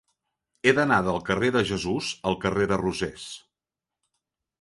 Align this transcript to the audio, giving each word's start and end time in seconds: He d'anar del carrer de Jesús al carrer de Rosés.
He 0.65 0.71
d'anar 0.77 0.95
del 1.07 1.19
carrer 1.27 1.51
de 1.55 1.61
Jesús 1.71 2.07
al 2.31 2.37
carrer 2.47 2.65
de 2.73 2.81
Rosés. 2.83 3.27